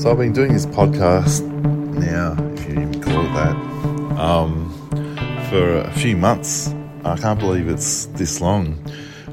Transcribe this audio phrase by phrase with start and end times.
[0.00, 3.54] So I've been doing this podcast now, if you even call it that,
[4.18, 4.72] um,
[5.50, 6.74] for a few months.
[7.04, 8.82] I can't believe it's this long.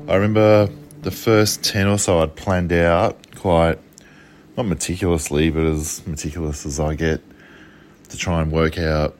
[0.10, 0.68] I remember
[1.04, 3.80] the first 10 or so I'd planned out quite,
[4.58, 7.22] not meticulously, but as meticulous as I get
[8.10, 9.16] to try and work out,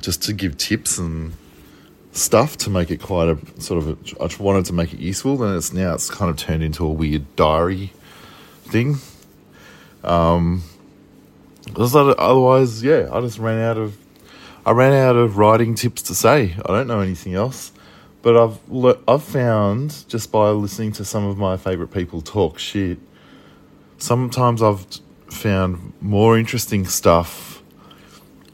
[0.00, 1.34] just to give tips and
[2.12, 5.42] stuff to make it quite a sort of, a, I wanted to make it useful.
[5.44, 7.92] And it's now it's kind of turned into a weird diary
[8.62, 8.96] thing.
[10.04, 10.62] Um,
[11.76, 13.96] otherwise, yeah, I just ran out of,
[14.64, 16.54] I ran out of writing tips to say.
[16.64, 17.72] I don't know anything else,
[18.22, 18.58] but I've
[19.08, 22.98] I've found just by listening to some of my favorite people talk shit.
[23.98, 24.86] Sometimes I've
[25.28, 27.62] found more interesting stuff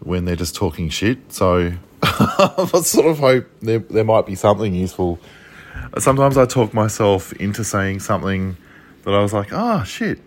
[0.01, 1.33] when they're just talking shit.
[1.33, 1.73] So
[2.03, 5.19] I sort of hope there there might be something useful.
[5.98, 8.56] Sometimes I talk myself into saying something
[9.05, 10.19] that I was like, oh shit,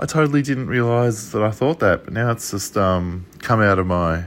[0.00, 3.78] I totally didn't realize that I thought that, but now it's just um, come out
[3.78, 4.24] of my.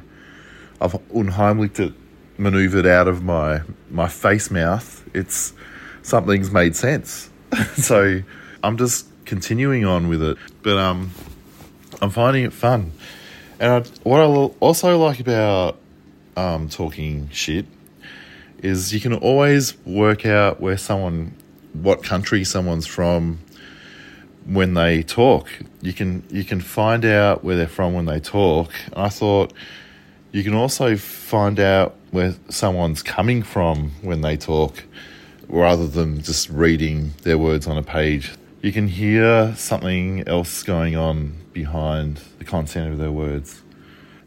[0.80, 1.94] I've unheimlicht it,
[2.38, 5.04] maneuvered out of my my face mouth.
[5.16, 5.52] It's
[6.04, 7.32] something's made sense,
[7.74, 8.22] so
[8.64, 10.38] I'm just continuing on with it.
[10.62, 11.10] But um,
[12.04, 12.92] I'm finding it fun,
[13.60, 15.80] and I, what I also like about
[16.38, 17.66] um, talking shit
[18.60, 21.36] is you can always work out where someone,
[21.74, 23.40] what country someone's from
[24.46, 25.48] when they talk.
[25.82, 28.74] You can you can find out where they're from when they talk.
[28.96, 29.54] I thought
[30.32, 34.84] you can also find out where someone's coming from when they talk,
[35.48, 38.32] rather than just reading their words on a page.
[38.62, 43.62] You can hear something else going on behind the content of their words.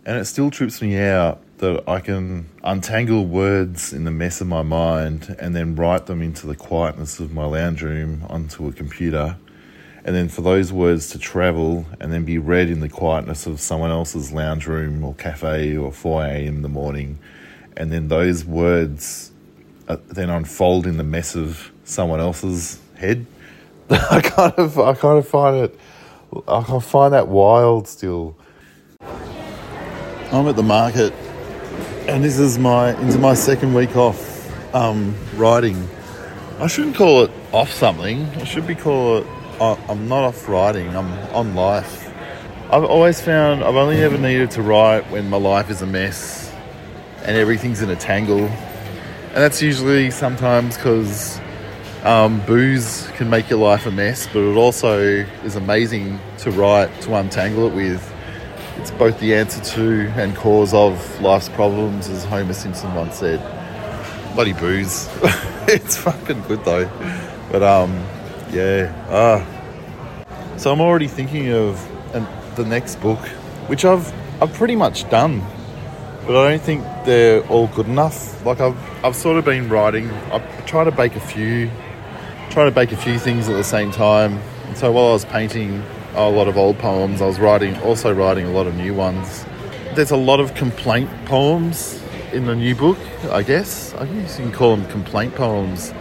[0.05, 4.47] And it still trips me out that I can untangle words in the mess of
[4.47, 8.73] my mind and then write them into the quietness of my lounge room onto a
[8.73, 9.37] computer
[10.07, 13.61] and then for those words to travel and then be read in the quietness of
[13.61, 16.47] someone else's lounge room or cafe or 4 a.m.
[16.47, 17.19] in the morning,
[17.77, 19.33] and then those words
[19.89, 23.27] uh, then unfold in the mess of someone else's head.
[23.91, 25.79] I kind of, I kind of find it,
[26.47, 28.37] I find that wild still.
[30.31, 31.13] I'm at the market,
[32.07, 35.89] and this is my into my second week off um, riding.
[36.61, 38.25] I shouldn't call it off something.
[38.37, 39.27] I should be call it
[39.61, 42.13] I'm not off writing, I'm on life.
[42.71, 46.53] I've always found I've only ever needed to write when my life is a mess
[47.23, 48.45] and everything's in a tangle.
[48.47, 51.41] And that's usually sometimes because
[52.05, 55.01] um, booze can make your life a mess, but it also
[55.45, 58.13] is amazing to write, to untangle it with.
[58.77, 63.41] It's both the answer to and cause of life's problems, as Homer Simpson once said.
[64.35, 65.09] Bloody booze.
[65.67, 66.91] it's fucking good though.
[67.51, 68.07] But um,
[68.57, 69.07] yeah.
[69.11, 70.57] Ah.
[70.57, 71.79] So I'm already thinking of
[72.15, 73.19] an, the next book,
[73.69, 74.13] which I've
[74.43, 75.43] I've pretty much done,
[76.27, 78.45] but I don't think they're all good enough.
[78.45, 80.11] Like I've I've sort of been writing.
[80.33, 81.71] I try to bake a few,
[82.51, 84.39] try to bake a few things at the same time.
[84.67, 85.83] And so while I was painting
[86.15, 89.45] a lot of old poems, I was writing also writing a lot of new ones.
[89.95, 92.03] There's a lot of complaint poems
[92.33, 92.99] in the new book.
[93.31, 95.93] I guess I guess you can call them complaint poems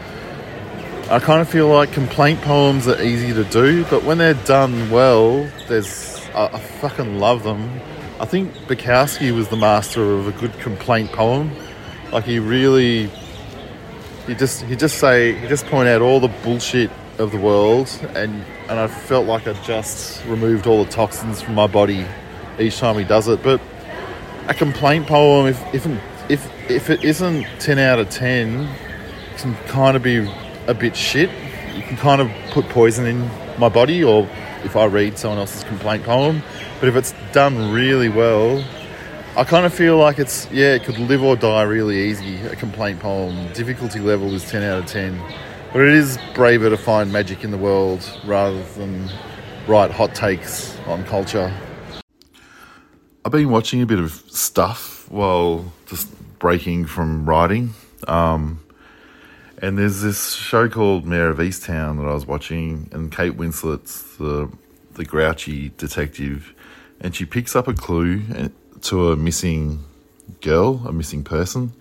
[1.07, 4.89] I kind of feel like complaint poems are easy to do, but when they're done
[4.89, 7.79] well, there's I, I fucking love them.
[8.19, 11.51] I think Bukowski was the master of a good complaint poem.
[12.11, 13.11] Like he really,
[14.25, 16.89] he just he just say he just point out all the bullshit
[17.19, 21.53] of the world, and and I felt like I just removed all the toxins from
[21.53, 22.03] my body
[22.57, 23.43] each time he does it.
[23.43, 23.61] But
[24.47, 25.85] a complaint poem, if if
[26.31, 28.67] if if it isn't ten out of ten,
[29.37, 30.27] can kind of be
[30.67, 31.29] a bit shit,
[31.75, 34.27] you can kind of put poison in my body, or
[34.63, 36.41] if I read someone else's complaint poem.
[36.79, 38.63] But if it's done really well,
[39.37, 42.55] I kind of feel like it's, yeah, it could live or die really easy, a
[42.55, 43.51] complaint poem.
[43.53, 45.21] Difficulty level is 10 out of 10.
[45.73, 49.09] But it is braver to find magic in the world rather than
[49.67, 51.53] write hot takes on culture.
[53.25, 56.07] I've been watching a bit of stuff while just
[56.39, 57.73] breaking from writing.
[58.07, 58.61] Um,
[59.61, 64.17] and there's this show called Mare of Easttown that I was watching, and Kate Winslet's
[64.17, 64.51] the
[64.93, 66.53] the grouchy detective,
[66.99, 68.47] and she picks up a clue eh,
[68.81, 69.83] to a missing
[70.41, 71.73] girl, a missing person,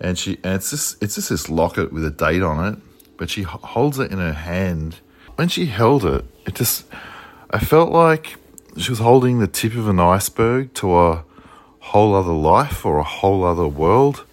[0.00, 2.78] and she and it's just it's just this locket with a date on it,
[3.16, 5.00] but she holds it in her hand.
[5.36, 6.86] When she held it, it just
[7.50, 8.36] I felt like
[8.76, 11.24] she was holding the tip of an iceberg to a
[11.78, 14.24] whole other life or a whole other world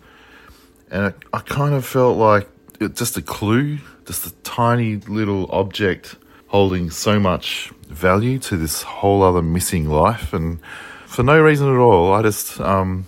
[0.91, 2.47] and it, I kind of felt like
[2.79, 6.17] it, just a clue, just a tiny little object
[6.47, 10.59] holding so much value to this whole other missing life, and
[11.05, 13.05] for no reason at all, I just um,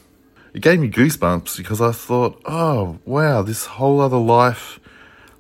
[0.54, 4.80] it gave me goosebumps because I thought, oh wow, this whole other life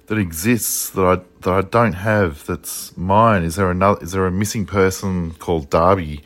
[0.07, 3.43] that exists that I that I don't have that's mine.
[3.43, 4.03] Is there another?
[4.03, 6.23] Is there a missing person called Darby?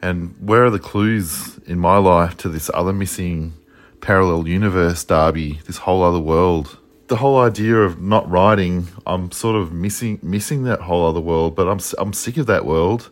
[0.00, 3.52] And where are the clues in my life to this other missing
[4.00, 6.78] parallel universe, Darby, This whole other world.
[7.08, 11.56] The whole idea of not writing, I'm sort of missing missing that whole other world.
[11.56, 13.10] But I'm I'm sick of that world.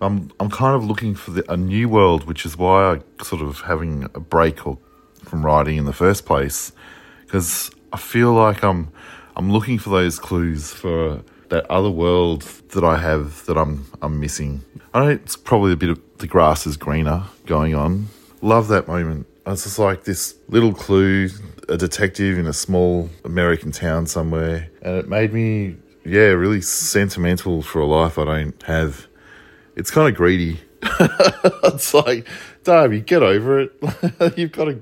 [0.00, 3.42] I'm I'm kind of looking for the, a new world, which is why I sort
[3.42, 4.78] of having a break or,
[5.24, 6.72] from writing in the first place,
[7.24, 8.92] because I feel like I'm
[9.36, 14.20] I'm looking for those clues for that other world that I have that I'm I'm
[14.20, 14.62] missing.
[14.94, 18.08] I know it's probably a bit of the grass is greener going on.
[18.40, 19.26] Love that moment.
[19.46, 21.28] It's just like this little clue,
[21.68, 27.60] a detective in a small American town somewhere, and it made me, yeah, really sentimental
[27.62, 29.06] for a life I don't have.
[29.74, 30.60] It's kind of greedy.
[31.64, 32.28] it's like,
[32.62, 33.72] Darby, get over it.
[34.36, 34.78] you've got a,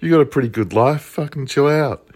[0.00, 1.02] you got a pretty good life.
[1.02, 2.06] Fucking chill out.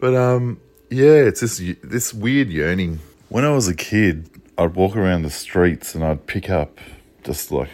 [0.00, 3.00] But um, yeah, it's this this weird yearning.
[3.30, 4.28] When I was a kid,
[4.58, 6.78] I'd walk around the streets and I'd pick up
[7.24, 7.70] just like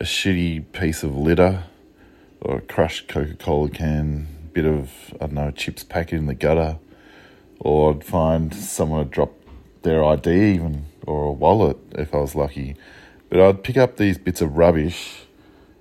[0.00, 1.64] a shitty piece of litter
[2.46, 6.34] or a crushed Coca Cola can, bit of I don't know chips packet in the
[6.34, 6.78] gutter,
[7.58, 9.42] or I'd find someone had dropped
[9.82, 12.76] their ID even or a wallet if I was lucky.
[13.28, 15.22] But I'd pick up these bits of rubbish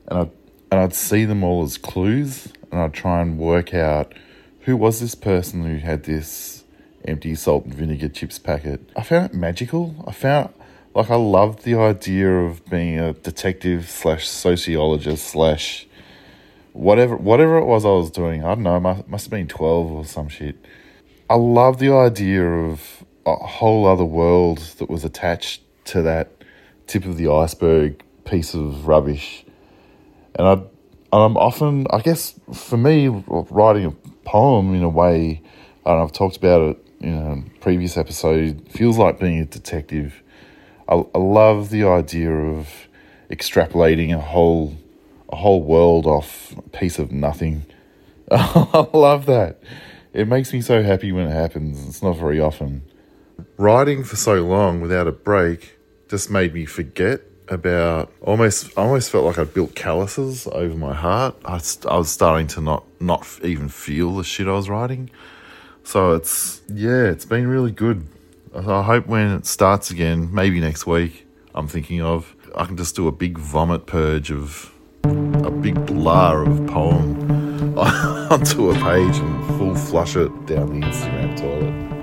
[0.07, 0.31] and I'd
[0.71, 4.13] and I'd see them all as clues and I'd try and work out
[4.61, 6.63] who was this person who had this
[7.07, 8.89] empty salt and vinegar chips packet?
[8.95, 10.03] I found it magical.
[10.07, 10.53] I found
[10.95, 15.87] like I loved the idea of being a detective slash sociologist slash
[16.75, 18.43] whatever whatever it was I was doing.
[18.43, 18.79] I don't know.
[18.79, 20.55] Must must have been twelve or some shit.
[21.29, 26.31] I love the idea of a whole other world that was attached to that
[26.85, 29.45] tip of the iceberg piece of rubbish,
[30.35, 30.61] and I.
[31.13, 33.91] I'm often, I guess, for me, writing a
[34.25, 35.41] poem in a way,
[35.85, 40.21] and I've talked about it in a previous episode, feels like being a detective.
[40.89, 42.67] I, I love the idea of
[43.29, 44.75] extrapolating a whole
[45.29, 47.65] a whole world off a piece of nothing.
[48.31, 49.61] I love that.
[50.13, 51.85] It makes me so happy when it happens.
[51.87, 52.83] It's not very often.
[53.57, 55.77] Writing for so long without a break
[56.07, 60.93] just made me forget about almost I almost felt like I'd built calluses over my
[60.93, 61.35] heart.
[61.45, 65.09] I, I was starting to not not even feel the shit I was writing.
[65.83, 68.07] So it's yeah, it's been really good.
[68.55, 72.95] I hope when it starts again, maybe next week, I'm thinking of I can just
[72.95, 74.71] do a big vomit purge of
[75.45, 81.37] a big blur of poem onto a page and full flush it down the Instagram
[81.37, 81.94] toilet.